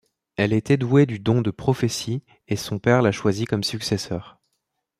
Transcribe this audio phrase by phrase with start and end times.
[0.35, 4.39] Elle était douée du don de prophétie, et son père la choisit comme successeur.